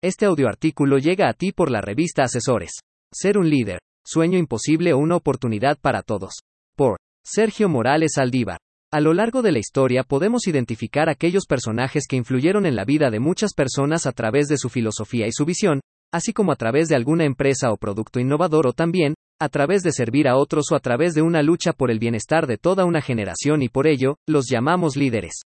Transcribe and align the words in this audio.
Este 0.00 0.26
audioartículo 0.26 0.98
llega 0.98 1.28
a 1.28 1.32
ti 1.32 1.50
por 1.50 1.72
la 1.72 1.80
revista 1.80 2.22
Asesores. 2.22 2.70
Ser 3.12 3.36
un 3.36 3.50
líder, 3.50 3.80
sueño 4.06 4.38
imposible 4.38 4.92
o 4.92 4.98
una 4.98 5.16
oportunidad 5.16 5.76
para 5.80 6.02
todos. 6.02 6.34
Por 6.76 6.98
Sergio 7.24 7.68
Morales 7.68 8.16
Aldívar. 8.16 8.58
A 8.92 9.00
lo 9.00 9.12
largo 9.12 9.42
de 9.42 9.50
la 9.50 9.58
historia 9.58 10.04
podemos 10.04 10.46
identificar 10.46 11.08
aquellos 11.08 11.46
personajes 11.46 12.04
que 12.08 12.14
influyeron 12.14 12.64
en 12.64 12.76
la 12.76 12.84
vida 12.84 13.10
de 13.10 13.18
muchas 13.18 13.54
personas 13.54 14.06
a 14.06 14.12
través 14.12 14.46
de 14.46 14.56
su 14.56 14.68
filosofía 14.68 15.26
y 15.26 15.32
su 15.32 15.44
visión, 15.44 15.80
así 16.12 16.32
como 16.32 16.52
a 16.52 16.56
través 16.56 16.86
de 16.86 16.94
alguna 16.94 17.24
empresa 17.24 17.72
o 17.72 17.76
producto 17.76 18.20
innovador 18.20 18.68
o 18.68 18.74
también, 18.74 19.14
a 19.40 19.48
través 19.48 19.82
de 19.82 19.90
servir 19.90 20.28
a 20.28 20.36
otros 20.36 20.70
o 20.70 20.76
a 20.76 20.80
través 20.80 21.14
de 21.14 21.22
una 21.22 21.42
lucha 21.42 21.72
por 21.72 21.90
el 21.90 21.98
bienestar 21.98 22.46
de 22.46 22.56
toda 22.56 22.84
una 22.84 23.02
generación 23.02 23.62
y 23.62 23.68
por 23.68 23.88
ello, 23.88 24.14
los 24.28 24.46
llamamos 24.48 24.96
líderes. 24.96 25.42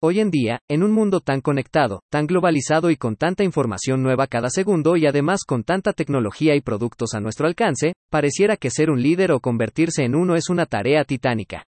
Hoy 0.00 0.20
en 0.20 0.30
día, 0.30 0.60
en 0.68 0.84
un 0.84 0.92
mundo 0.92 1.18
tan 1.18 1.40
conectado, 1.40 2.04
tan 2.08 2.28
globalizado 2.28 2.92
y 2.92 2.96
con 2.96 3.16
tanta 3.16 3.42
información 3.42 4.00
nueva 4.00 4.28
cada 4.28 4.48
segundo 4.48 4.96
y 4.96 5.06
además 5.06 5.40
con 5.44 5.64
tanta 5.64 5.92
tecnología 5.92 6.54
y 6.54 6.60
productos 6.60 7.14
a 7.14 7.20
nuestro 7.20 7.48
alcance, 7.48 7.94
pareciera 8.08 8.56
que 8.56 8.70
ser 8.70 8.90
un 8.90 9.02
líder 9.02 9.32
o 9.32 9.40
convertirse 9.40 10.04
en 10.04 10.14
uno 10.14 10.36
es 10.36 10.50
una 10.50 10.66
tarea 10.66 11.02
titánica. 11.02 11.64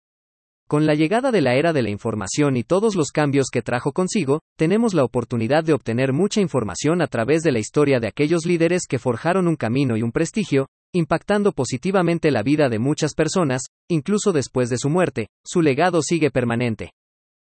Con 0.68 0.86
la 0.86 0.94
llegada 0.94 1.32
de 1.32 1.40
la 1.40 1.56
era 1.56 1.72
de 1.72 1.82
la 1.82 1.90
información 1.90 2.56
y 2.56 2.62
todos 2.62 2.94
los 2.94 3.10
cambios 3.10 3.48
que 3.50 3.62
trajo 3.62 3.90
consigo, 3.90 4.38
tenemos 4.56 4.94
la 4.94 5.02
oportunidad 5.02 5.64
de 5.64 5.72
obtener 5.72 6.12
mucha 6.12 6.40
información 6.40 7.02
a 7.02 7.08
través 7.08 7.42
de 7.42 7.50
la 7.50 7.58
historia 7.58 7.98
de 7.98 8.06
aquellos 8.06 8.46
líderes 8.46 8.82
que 8.88 9.00
forjaron 9.00 9.48
un 9.48 9.56
camino 9.56 9.96
y 9.96 10.02
un 10.02 10.12
prestigio, 10.12 10.68
impactando 10.94 11.50
positivamente 11.50 12.30
la 12.30 12.44
vida 12.44 12.68
de 12.68 12.78
muchas 12.78 13.14
personas, 13.14 13.62
incluso 13.88 14.30
después 14.30 14.70
de 14.70 14.78
su 14.78 14.88
muerte, 14.88 15.30
su 15.44 15.62
legado 15.62 16.00
sigue 16.00 16.30
permanente. 16.30 16.92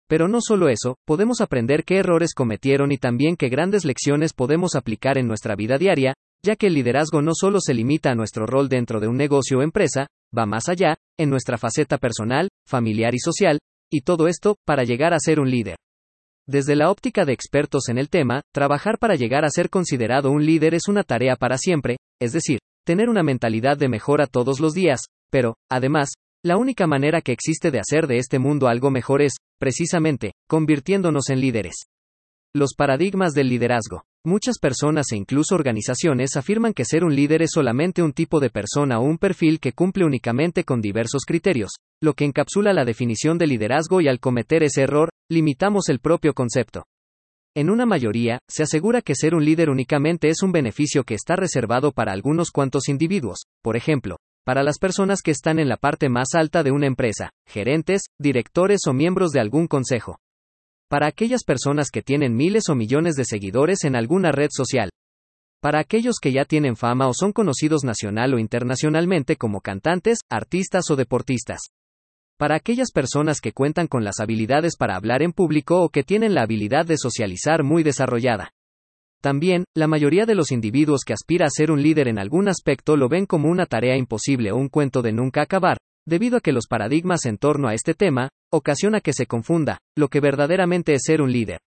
Pero 0.09 0.29
no 0.29 0.39
solo 0.41 0.69
eso, 0.69 0.97
podemos 1.05 1.41
aprender 1.41 1.85
qué 1.85 1.97
errores 1.97 2.33
cometieron 2.33 2.93
y 2.93 2.99
también 2.99 3.37
qué 3.37 3.49
grandes 3.49 3.85
lecciones 3.85 4.33
podemos 4.33 4.77
aplicar 4.77 5.19
en 5.19 5.27
nuestra 5.27 5.57
vida 5.57 5.79
diaria, 5.79 6.15
ya 6.45 6.55
que 6.55 6.69
el 6.69 6.75
liderazgo 6.75 7.23
no 7.23 7.33
solo 7.35 7.61
se 7.61 7.75
limita 7.75 8.13
a 8.13 8.15
nuestro 8.15 8.47
rol 8.47 8.69
dentro 8.69 9.01
de 9.01 9.09
un 9.09 9.17
negocio 9.17 9.59
o 9.59 9.63
empresa, 9.63 10.07
va 10.37 10.47
más 10.47 10.69
allá, 10.69 10.97
en 11.19 11.31
nuestra 11.31 11.59
faceta 11.59 11.99
personal, 11.99 12.49
familiar 12.67 13.15
y 13.15 13.19
social, 13.19 13.59
y 13.91 14.03
todo 14.03 14.29
esto, 14.29 14.57
para 14.65 14.85
llegar 14.85 15.13
a 15.13 15.19
ser 15.19 15.41
un 15.41 15.51
líder. 15.51 15.77
Desde 16.49 16.77
la 16.77 16.91
óptica 16.91 17.25
de 17.25 17.33
expertos 17.33 17.89
en 17.89 17.99
el 17.99 18.09
tema, 18.09 18.43
trabajar 18.53 18.99
para 18.99 19.17
llegar 19.17 19.45
a 19.45 19.51
ser 19.51 19.69
considerado 19.69 20.31
un 20.31 20.47
líder 20.47 20.75
es 20.75 20.87
una 20.87 21.03
tarea 21.03 21.35
para 21.35 21.59
siempre, 21.59 21.97
es 22.21 22.33
decir, 22.33 22.61
tener 22.85 23.09
una 23.09 23.25
mentalidad 23.25 23.77
de 23.77 23.89
mejora 23.89 24.29
todos 24.29 24.61
los 24.61 24.73
días, 24.73 25.01
pero, 25.31 25.57
además, 25.69 26.11
la 26.47 26.57
única 26.57 26.87
manera 26.87 27.23
que 27.23 27.33
existe 27.33 27.73
de 27.73 27.81
hacer 27.81 28.07
de 28.07 28.19
este 28.19 28.39
mundo 28.39 28.69
algo 28.69 28.89
mejor 28.89 29.21
es, 29.21 29.33
precisamente, 29.59 30.35
convirtiéndonos 30.49 31.29
en 31.31 31.41
líderes. 31.41 31.75
Los 32.55 32.75
paradigmas 32.75 33.33
del 33.33 33.49
liderazgo. 33.49 34.05
Muchas 34.25 34.61
personas 34.61 35.11
e 35.11 35.17
incluso 35.17 35.57
organizaciones 35.57 36.37
afirman 36.37 36.73
que 36.73 36.85
ser 36.85 37.03
un 37.03 37.17
líder 37.17 37.43
es 37.43 37.51
solamente 37.53 38.01
un 38.01 38.13
tipo 38.13 38.39
de 38.39 38.51
persona 38.51 39.01
o 39.01 39.03
un 39.03 39.19
perfil 39.19 39.59
que 39.59 39.73
cumple 39.73 40.05
únicamente 40.05 40.63
con 40.63 40.81
diversos 40.81 41.25
criterios, 41.27 41.73
lo 42.01 42.15
que 42.15 42.25
encapsula 42.25 42.73
la 42.73 42.85
definición 42.85 43.39
de 43.39 43.49
liderazgo 43.49 44.01
y 44.01 44.07
al 44.07 44.21
cometer 44.21 44.63
ese 44.63 44.83
error, 44.83 45.11
limitamos 45.29 45.89
el 45.89 45.99
propio 45.99 46.33
concepto. 46.33 46.85
En 47.57 47.71
una 47.71 47.87
mayoría, 47.87 48.39
se 48.49 48.63
asegura 48.63 49.03
que 49.03 49.17
ser 49.17 49.35
un 49.35 49.45
líder 49.45 49.69
únicamente 49.69 50.29
es 50.29 50.45
un 50.45 50.53
beneficio 50.53 51.03
que 51.03 51.15
está 51.15 51.35
reservado 51.35 51.91
para 51.91 52.13
algunos 52.13 52.53
cuantos 52.53 52.89
individuos, 52.89 53.47
por 53.63 53.77
ejemplo, 53.77 54.19
para 54.47 54.63
las 54.63 54.79
personas 54.79 55.23
que 55.23 55.33
están 55.33 55.59
en 55.59 55.69
la 55.69 55.77
parte 55.77 56.09
más 56.09 56.29
alta 56.35 56.63
de 56.63 56.71
una 56.71 56.87
empresa, 56.87 57.33
gerentes, 57.49 58.03
directores 58.17 58.83
o 58.87 58.93
miembros 58.93 59.33
de 59.33 59.41
algún 59.41 59.67
consejo. 59.67 60.21
Para 60.89 61.09
aquellas 61.09 61.43
personas 61.43 61.91
que 61.91 62.01
tienen 62.01 62.37
miles 62.37 62.69
o 62.69 62.77
millones 62.77 63.17
de 63.17 63.25
seguidores 63.25 63.83
en 63.83 63.97
alguna 63.97 64.31
red 64.31 64.51
social. 64.53 64.91
Para 65.61 65.81
aquellos 65.81 66.19
que 66.23 66.31
ya 66.31 66.45
tienen 66.45 66.77
fama 66.77 67.09
o 67.09 67.13
son 67.13 67.33
conocidos 67.33 67.83
nacional 67.83 68.35
o 68.35 68.39
internacionalmente 68.39 69.35
como 69.35 69.61
cantantes, 69.61 70.21
artistas 70.31 70.93
o 70.93 70.95
deportistas. 70.95 71.73
Para 72.39 72.55
aquellas 72.55 72.93
personas 72.93 73.41
que 73.41 73.51
cuentan 73.51 73.89
con 73.89 74.05
las 74.05 74.21
habilidades 74.21 74.77
para 74.77 74.95
hablar 74.95 75.23
en 75.23 75.33
público 75.33 75.83
o 75.83 75.89
que 75.89 76.05
tienen 76.05 76.37
la 76.37 76.43
habilidad 76.43 76.87
de 76.87 76.99
socializar 76.99 77.65
muy 77.65 77.83
desarrollada. 77.83 78.53
También, 79.27 79.65
la 79.77 79.89
mayoría 79.89 80.25
de 80.25 80.37
los 80.37 80.53
individuos 80.53 81.01
que 81.05 81.13
aspira 81.13 81.47
a 81.47 81.51
ser 81.51 81.73
un 81.73 81.83
líder 81.83 82.07
en 82.07 82.21
algún 82.21 82.49
aspecto 82.49 82.97
lo 82.97 83.09
ven 83.09 83.27
como 83.27 83.49
una 83.49 83.67
tarea 83.67 83.97
imposible 83.97 84.53
o 84.53 84.57
un 84.57 84.69
cuento 84.69 85.03
de 85.03 85.11
nunca 85.11 85.43
acabar, 85.43 85.79
debido 86.07 86.37
a 86.37 86.41
que 86.41 86.53
los 86.53 86.69
paradigmas 86.69 87.27
en 87.27 87.37
torno 87.37 87.67
a 87.67 87.75
este 87.75 87.95
tema, 87.95 88.29
ocasiona 88.53 89.01
que 89.01 89.13
se 89.13 89.27
confunda, 89.27 89.79
lo 89.99 90.07
que 90.07 90.21
verdaderamente 90.21 90.95
es 90.95 91.03
ser 91.03 91.21
un 91.21 91.33
líder. 91.33 91.59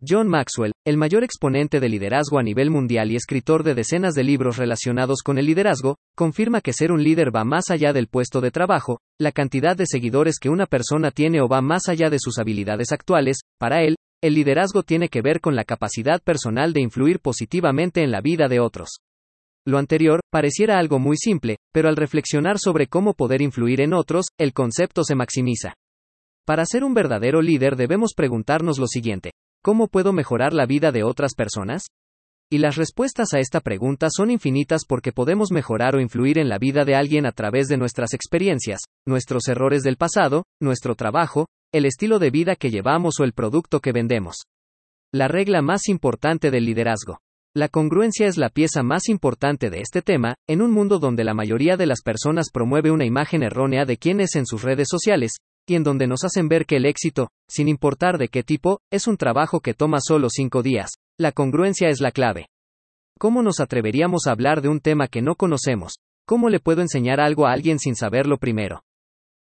John 0.00 0.26
Maxwell, 0.26 0.72
el 0.86 0.96
mayor 0.96 1.22
exponente 1.22 1.80
de 1.80 1.88
liderazgo 1.90 2.38
a 2.38 2.42
nivel 2.42 2.70
mundial 2.70 3.10
y 3.10 3.16
escritor 3.16 3.62
de 3.62 3.74
decenas 3.74 4.14
de 4.14 4.24
libros 4.24 4.56
relacionados 4.56 5.18
con 5.22 5.36
el 5.36 5.44
liderazgo, 5.44 5.96
confirma 6.16 6.62
que 6.62 6.72
ser 6.72 6.92
un 6.92 7.02
líder 7.02 7.28
va 7.34 7.44
más 7.44 7.68
allá 7.68 7.92
del 7.92 8.08
puesto 8.08 8.40
de 8.40 8.50
trabajo, 8.50 9.00
la 9.20 9.32
cantidad 9.32 9.76
de 9.76 9.84
seguidores 9.86 10.38
que 10.38 10.48
una 10.48 10.64
persona 10.64 11.10
tiene 11.10 11.42
o 11.42 11.48
va 11.48 11.60
más 11.60 11.90
allá 11.90 12.08
de 12.08 12.18
sus 12.18 12.38
habilidades 12.38 12.90
actuales, 12.90 13.40
para 13.58 13.82
él, 13.82 13.96
el 14.22 14.34
liderazgo 14.34 14.82
tiene 14.82 15.08
que 15.08 15.22
ver 15.22 15.40
con 15.40 15.54
la 15.54 15.64
capacidad 15.64 16.22
personal 16.22 16.72
de 16.72 16.80
influir 16.80 17.20
positivamente 17.20 18.02
en 18.02 18.10
la 18.10 18.20
vida 18.20 18.48
de 18.48 18.60
otros. 18.60 19.00
Lo 19.66 19.78
anterior, 19.78 20.20
pareciera 20.30 20.78
algo 20.78 20.98
muy 20.98 21.16
simple, 21.16 21.56
pero 21.72 21.88
al 21.88 21.96
reflexionar 21.96 22.58
sobre 22.58 22.86
cómo 22.86 23.14
poder 23.14 23.42
influir 23.42 23.80
en 23.80 23.94
otros, 23.94 24.26
el 24.38 24.52
concepto 24.52 25.02
se 25.02 25.16
maximiza. 25.16 25.74
Para 26.46 26.64
ser 26.64 26.84
un 26.84 26.94
verdadero 26.94 27.42
líder 27.42 27.74
debemos 27.74 28.12
preguntarnos 28.14 28.78
lo 28.78 28.86
siguiente, 28.86 29.32
¿cómo 29.62 29.88
puedo 29.88 30.12
mejorar 30.12 30.52
la 30.52 30.66
vida 30.66 30.92
de 30.92 31.02
otras 31.02 31.34
personas? 31.34 31.86
Y 32.48 32.58
las 32.58 32.76
respuestas 32.76 33.34
a 33.34 33.40
esta 33.40 33.60
pregunta 33.60 34.06
son 34.08 34.30
infinitas 34.30 34.82
porque 34.86 35.10
podemos 35.10 35.50
mejorar 35.50 35.96
o 35.96 36.00
influir 36.00 36.38
en 36.38 36.48
la 36.48 36.58
vida 36.58 36.84
de 36.84 36.94
alguien 36.94 37.26
a 37.26 37.32
través 37.32 37.66
de 37.66 37.76
nuestras 37.76 38.14
experiencias, 38.14 38.82
nuestros 39.04 39.48
errores 39.48 39.82
del 39.82 39.96
pasado, 39.96 40.44
nuestro 40.60 40.94
trabajo, 40.94 41.46
el 41.72 41.84
estilo 41.84 42.18
de 42.18 42.30
vida 42.30 42.56
que 42.56 42.70
llevamos 42.70 43.20
o 43.20 43.24
el 43.24 43.32
producto 43.32 43.80
que 43.80 43.92
vendemos. 43.92 44.46
La 45.12 45.28
regla 45.28 45.62
más 45.62 45.88
importante 45.88 46.50
del 46.50 46.64
liderazgo. 46.64 47.18
La 47.54 47.68
congruencia 47.68 48.26
es 48.26 48.36
la 48.36 48.50
pieza 48.50 48.82
más 48.82 49.08
importante 49.08 49.70
de 49.70 49.80
este 49.80 50.02
tema, 50.02 50.34
en 50.46 50.60
un 50.60 50.72
mundo 50.72 50.98
donde 50.98 51.24
la 51.24 51.32
mayoría 51.32 51.76
de 51.76 51.86
las 51.86 52.02
personas 52.02 52.50
promueve 52.52 52.90
una 52.90 53.06
imagen 53.06 53.42
errónea 53.42 53.84
de 53.84 53.96
quién 53.96 54.20
es 54.20 54.36
en 54.36 54.44
sus 54.44 54.62
redes 54.62 54.88
sociales, 54.90 55.36
y 55.66 55.74
en 55.74 55.82
donde 55.82 56.06
nos 56.06 56.22
hacen 56.24 56.48
ver 56.48 56.66
que 56.66 56.76
el 56.76 56.86
éxito, 56.86 57.30
sin 57.48 57.68
importar 57.68 58.18
de 58.18 58.28
qué 58.28 58.42
tipo, 58.42 58.80
es 58.90 59.06
un 59.06 59.16
trabajo 59.16 59.60
que 59.60 59.74
toma 59.74 59.98
solo 60.00 60.28
cinco 60.30 60.62
días. 60.62 60.92
La 61.18 61.32
congruencia 61.32 61.88
es 61.88 62.00
la 62.00 62.12
clave. 62.12 62.48
¿Cómo 63.18 63.42
nos 63.42 63.60
atreveríamos 63.60 64.26
a 64.26 64.32
hablar 64.32 64.60
de 64.60 64.68
un 64.68 64.80
tema 64.80 65.08
que 65.08 65.22
no 65.22 65.34
conocemos? 65.34 65.94
¿Cómo 66.26 66.50
le 66.50 66.60
puedo 66.60 66.82
enseñar 66.82 67.20
algo 67.20 67.46
a 67.46 67.52
alguien 67.52 67.78
sin 67.78 67.96
saberlo 67.96 68.36
primero? 68.36 68.82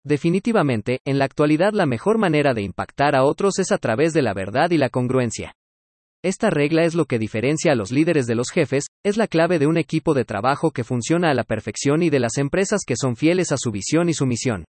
Definitivamente, 0.09 1.01
en 1.05 1.19
la 1.19 1.27
actualidad 1.27 1.75
la 1.75 1.85
mejor 1.85 2.17
manera 2.17 2.55
de 2.55 2.63
impactar 2.63 3.15
a 3.15 3.25
otros 3.25 3.59
es 3.59 3.71
a 3.73 3.77
través 3.77 4.15
de 4.15 4.23
la 4.23 4.33
verdad 4.33 4.71
y 4.71 4.79
la 4.79 4.89
congruencia. 4.89 5.55
Esta 6.25 6.49
regla 6.49 6.85
es 6.85 6.95
lo 6.95 7.05
que 7.05 7.19
diferencia 7.19 7.73
a 7.73 7.75
los 7.75 7.93
líderes 7.93 8.27
de 8.27 8.35
los 8.35 8.49
jefes, 8.49 8.87
es 9.05 9.19
la 9.19 9.27
clave 9.27 9.59
de 9.59 9.67
un 9.67 9.77
equipo 9.77 10.15
de 10.15 10.25
trabajo 10.25 10.71
que 10.71 10.83
funciona 10.83 11.31
a 11.31 11.35
la 11.35 11.45
perfección 11.45 12.03
y 12.03 12.09
de 12.09 12.21
las 12.21 12.39
empresas 12.39 12.85
que 12.87 12.95
son 12.97 13.17
fieles 13.17 13.53
a 13.53 13.59
su 13.59 13.71
visión 13.71 14.09
y 14.09 14.15
su 14.15 14.25
misión. 14.25 14.65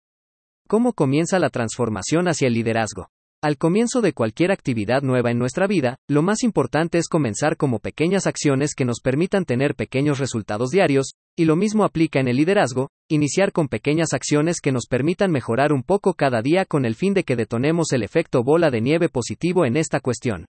¿Cómo 0.68 0.92
comienza 0.92 1.40
la 1.40 1.50
transformación 1.50 2.28
hacia 2.28 2.48
el 2.50 2.54
liderazgo? 2.56 3.08
Al 3.42 3.58
comienzo 3.58 4.02
de 4.02 4.12
cualquier 4.12 4.52
actividad 4.52 5.02
nueva 5.02 5.32
en 5.32 5.40
nuestra 5.40 5.66
vida, 5.66 5.96
lo 6.10 6.22
más 6.22 6.44
importante 6.44 6.98
es 6.98 7.08
comenzar 7.08 7.56
como 7.56 7.80
pequeñas 7.80 8.28
acciones 8.28 8.74
que 8.76 8.84
nos 8.84 9.00
permitan 9.00 9.46
tener 9.46 9.76
pequeños 9.76 10.20
resultados 10.20 10.72
diarios, 10.72 11.14
y 11.38 11.46
lo 11.46 11.56
mismo 11.56 11.86
aplica 11.86 12.20
en 12.20 12.28
el 12.28 12.36
liderazgo, 12.36 12.90
iniciar 13.08 13.54
con 13.54 13.70
pequeñas 13.70 14.14
acciones 14.14 14.60
que 14.60 14.74
nos 14.74 14.88
permitan 14.88 15.32
mejorar 15.32 15.72
un 15.72 15.84
poco 15.84 16.16
cada 16.16 16.42
día 16.42 16.66
con 16.66 16.84
el 16.84 16.96
fin 16.96 17.14
de 17.14 17.24
que 17.24 17.38
detonemos 17.38 17.94
el 17.94 18.04
efecto 18.04 18.44
bola 18.44 18.72
de 18.72 18.82
nieve 18.82 19.08
positivo 19.08 19.66
en 19.66 19.78
esta 19.78 20.02
cuestión. 20.02 20.46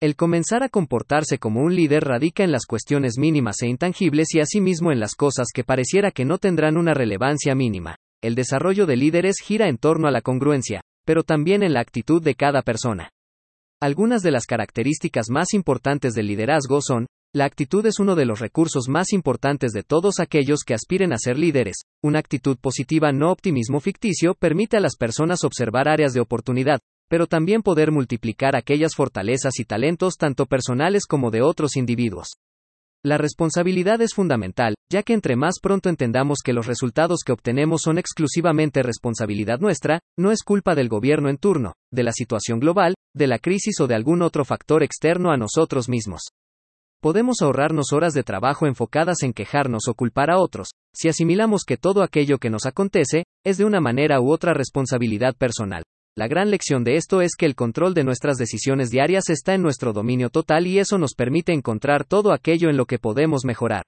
El 0.00 0.16
comenzar 0.16 0.62
a 0.62 0.70
comportarse 0.70 1.36
como 1.36 1.60
un 1.60 1.74
líder 1.74 2.04
radica 2.04 2.42
en 2.42 2.52
las 2.52 2.64
cuestiones 2.64 3.18
mínimas 3.18 3.60
e 3.60 3.68
intangibles 3.68 4.34
y 4.34 4.40
asimismo 4.40 4.92
en 4.92 4.98
las 4.98 5.14
cosas 5.14 5.48
que 5.52 5.62
pareciera 5.62 6.10
que 6.10 6.24
no 6.24 6.38
tendrán 6.38 6.78
una 6.78 6.94
relevancia 6.94 7.54
mínima. 7.54 7.96
El 8.22 8.34
desarrollo 8.34 8.86
de 8.86 8.96
líderes 8.96 9.36
gira 9.44 9.68
en 9.68 9.76
torno 9.76 10.08
a 10.08 10.10
la 10.10 10.22
congruencia, 10.22 10.80
pero 11.04 11.22
también 11.22 11.62
en 11.62 11.72
la 11.72 11.80
actitud 11.80 12.22
de 12.22 12.34
cada 12.34 12.62
persona. 12.62 13.10
Algunas 13.80 14.22
de 14.22 14.30
las 14.30 14.46
características 14.46 15.26
más 15.30 15.52
importantes 15.52 16.14
del 16.14 16.26
liderazgo 16.26 16.80
son, 16.80 17.06
la 17.34 17.44
actitud 17.44 17.84
es 17.86 17.98
uno 17.98 18.14
de 18.14 18.26
los 18.26 18.38
recursos 18.38 18.88
más 18.88 19.12
importantes 19.12 19.72
de 19.72 19.82
todos 19.82 20.20
aquellos 20.20 20.60
que 20.64 20.72
aspiren 20.72 21.12
a 21.12 21.18
ser 21.18 21.36
líderes. 21.36 21.78
Una 22.00 22.20
actitud 22.20 22.56
positiva, 22.56 23.10
no 23.10 23.32
optimismo 23.32 23.80
ficticio, 23.80 24.34
permite 24.34 24.76
a 24.76 24.80
las 24.80 24.96
personas 24.96 25.42
observar 25.42 25.88
áreas 25.88 26.14
de 26.14 26.20
oportunidad, 26.20 26.78
pero 27.08 27.26
también 27.26 27.62
poder 27.62 27.90
multiplicar 27.90 28.54
aquellas 28.54 28.94
fortalezas 28.94 29.58
y 29.58 29.64
talentos 29.64 30.14
tanto 30.16 30.46
personales 30.46 31.06
como 31.06 31.32
de 31.32 31.42
otros 31.42 31.76
individuos. 31.76 32.36
La 33.06 33.18
responsabilidad 33.18 34.00
es 34.00 34.14
fundamental, 34.14 34.76
ya 34.90 35.02
que 35.02 35.12
entre 35.12 35.36
más 35.36 35.56
pronto 35.62 35.90
entendamos 35.90 36.38
que 36.42 36.54
los 36.54 36.66
resultados 36.66 37.20
que 37.22 37.32
obtenemos 37.32 37.82
son 37.82 37.98
exclusivamente 37.98 38.82
responsabilidad 38.82 39.60
nuestra, 39.60 40.00
no 40.18 40.32
es 40.32 40.42
culpa 40.42 40.74
del 40.74 40.88
gobierno 40.88 41.28
en 41.28 41.36
turno, 41.36 41.74
de 41.92 42.02
la 42.02 42.12
situación 42.12 42.60
global, 42.60 42.94
de 43.14 43.26
la 43.26 43.38
crisis 43.38 43.78
o 43.80 43.86
de 43.86 43.94
algún 43.94 44.22
otro 44.22 44.46
factor 44.46 44.82
externo 44.82 45.32
a 45.32 45.36
nosotros 45.36 45.86
mismos. 45.86 46.22
podemos 47.02 47.42
ahorrarnos 47.42 47.92
horas 47.92 48.14
de 48.14 48.22
trabajo 48.22 48.66
enfocadas 48.66 49.22
en 49.22 49.34
quejarnos 49.34 49.88
o 49.88 49.94
culpar 49.94 50.30
a 50.30 50.38
otros, 50.38 50.70
si 50.94 51.10
asimilamos 51.10 51.64
que 51.66 51.76
todo 51.76 52.02
aquello 52.02 52.38
que 52.38 52.48
nos 52.48 52.64
acontece, 52.64 53.24
es 53.44 53.58
de 53.58 53.66
una 53.66 53.82
manera 53.82 54.22
u 54.22 54.32
otra 54.32 54.54
responsabilidad 54.54 55.34
personal. 55.36 55.82
La 56.16 56.28
gran 56.28 56.48
lección 56.52 56.84
de 56.84 56.94
esto 56.94 57.22
es 57.22 57.32
que 57.36 57.44
el 57.44 57.56
control 57.56 57.92
de 57.92 58.04
nuestras 58.04 58.36
decisiones 58.36 58.90
diarias 58.90 59.30
está 59.30 59.54
en 59.54 59.62
nuestro 59.62 59.92
dominio 59.92 60.30
total 60.30 60.68
y 60.68 60.78
eso 60.78 60.96
nos 60.96 61.14
permite 61.14 61.52
encontrar 61.52 62.04
todo 62.04 62.32
aquello 62.32 62.70
en 62.70 62.76
lo 62.76 62.86
que 62.86 63.00
podemos 63.00 63.44
mejorar. 63.44 63.82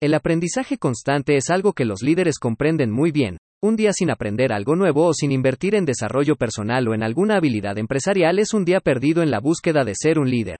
El 0.00 0.14
aprendizaje 0.14 0.76
constante 0.76 1.36
es 1.36 1.50
algo 1.50 1.72
que 1.72 1.84
los 1.84 2.02
líderes 2.02 2.40
comprenden 2.40 2.90
muy 2.90 3.12
bien. 3.12 3.38
Un 3.62 3.76
día 3.76 3.92
sin 3.92 4.10
aprender 4.10 4.52
algo 4.52 4.74
nuevo 4.74 5.06
o 5.06 5.14
sin 5.14 5.30
invertir 5.30 5.76
en 5.76 5.84
desarrollo 5.84 6.34
personal 6.34 6.88
o 6.88 6.94
en 6.94 7.04
alguna 7.04 7.36
habilidad 7.36 7.78
empresarial 7.78 8.40
es 8.40 8.54
un 8.54 8.64
día 8.64 8.80
perdido 8.80 9.22
en 9.22 9.30
la 9.30 9.38
búsqueda 9.38 9.84
de 9.84 9.94
ser 9.94 10.18
un 10.18 10.28
líder. 10.28 10.56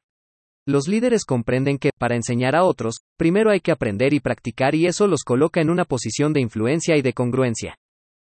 Los 0.69 0.87
líderes 0.87 1.25
comprenden 1.25 1.79
que, 1.79 1.91
para 1.99 2.15
enseñar 2.15 2.55
a 2.55 2.63
otros, 2.63 2.99
primero 3.19 3.51
hay 3.51 3.59
que 3.59 3.73
aprender 3.73 4.15
y 4.15 4.21
practicar 4.21 4.77
y 4.77 4.87
eso 4.87 5.09
los 5.09 5.25
coloca 5.25 5.61
en 5.61 5.71
una 5.71 5.85
posición 5.85 6.33
de 6.33 6.41
influencia 6.41 6.97
y 6.97 7.03
de 7.03 7.13
congruencia. 7.13 7.75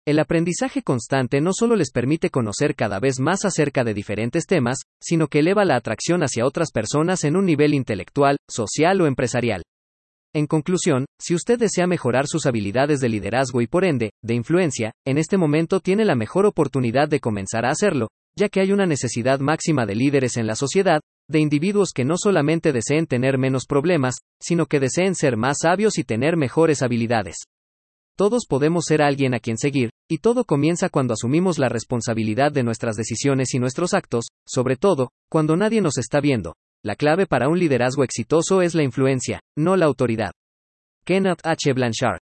El 0.05 0.19
aprendizaje 0.19 0.81
constante 0.81 1.39
no 1.39 1.51
solo 1.53 1.77
les 1.77 1.89
permite 1.89 2.29
conocer 2.29 2.75
cada 2.75 3.00
vez 3.00 3.21
más 3.21 3.45
acerca 3.45 3.85
de 3.85 3.94
diferentes 3.94 4.45
temas, 4.45 4.79
sino 5.01 5.29
que 5.29 5.39
eleva 5.39 5.63
la 5.63 5.77
atracción 5.77 6.23
hacia 6.23 6.45
otras 6.45 6.71
personas 6.71 7.23
en 7.23 7.38
un 7.38 7.45
nivel 7.45 7.73
intelectual, 7.73 8.35
social 8.50 9.00
o 9.00 9.07
empresarial. 9.07 9.63
En 10.35 10.45
conclusión, 10.45 11.05
si 11.21 11.35
usted 11.35 11.57
desea 11.57 11.88
mejorar 11.88 12.27
sus 12.27 12.45
habilidades 12.45 13.00
de 13.00 13.07
liderazgo 13.07 13.61
y 13.61 13.67
por 13.67 13.85
ende, 13.85 14.11
de 14.21 14.33
influencia, 14.33 14.91
en 15.07 15.17
este 15.17 15.38
momento 15.38 15.79
tiene 15.79 16.03
la 16.03 16.15
mejor 16.15 16.45
oportunidad 16.45 17.07
de 17.07 17.21
comenzar 17.21 17.65
a 17.65 17.69
hacerlo, 17.69 18.09
ya 18.38 18.50
que 18.50 18.59
hay 18.59 18.73
una 18.73 18.85
necesidad 18.85 19.39
máxima 19.39 19.85
de 19.85 19.95
líderes 19.95 20.35
en 20.35 20.47
la 20.47 20.55
sociedad, 20.55 21.00
de 21.29 21.39
individuos 21.39 21.91
que 21.95 22.03
no 22.03 22.15
solamente 22.17 22.73
deseen 22.73 23.05
tener 23.05 23.38
menos 23.38 23.65
problemas, 23.67 24.15
sino 24.41 24.65
que 24.65 24.81
deseen 24.81 25.15
ser 25.15 25.38
más 25.38 25.59
sabios 25.61 25.97
y 25.97 26.03
tener 26.03 26.35
mejores 26.35 26.81
habilidades. 26.81 27.38
Todos 28.15 28.45
podemos 28.48 28.86
ser 28.86 29.01
alguien 29.01 29.33
a 29.33 29.39
quien 29.39 29.57
seguir, 29.57 29.89
y 30.07 30.19
todo 30.19 30.45
comienza 30.45 30.89
cuando 30.89 31.13
asumimos 31.13 31.57
la 31.57 31.68
responsabilidad 31.68 32.51
de 32.51 32.62
nuestras 32.62 32.95
decisiones 32.95 33.56
y 33.56 33.60
nuestros 33.60 33.95
actos, 33.95 34.25
sobre 34.45 34.75
todo, 34.75 35.10
cuando 35.31 35.56
nadie 35.57 35.81
nos 35.81 35.98
está 35.98 36.21
viendo. 36.21 36.54
La 36.83 36.95
clave 36.95 37.25
para 37.25 37.50
un 37.50 37.57
liderazgo 37.57 38.04
exitoso 38.04 38.62
es 38.62 38.75
la 38.75 38.83
influencia, 38.83 39.39
no 39.57 39.75
la 39.77 39.88
autoridad. 39.88 40.31
Kenneth 41.06 41.39
H. 41.44 41.74
Blanchard 41.74 42.19